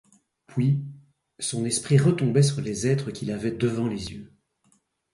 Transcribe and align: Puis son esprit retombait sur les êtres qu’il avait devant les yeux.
Puis 0.47 0.83
son 1.37 1.63
esprit 1.63 1.99
retombait 1.99 2.41
sur 2.41 2.59
les 2.61 2.87
êtres 2.87 3.11
qu’il 3.11 3.29
avait 3.29 3.51
devant 3.51 3.85
les 3.87 4.13
yeux. 4.13 4.33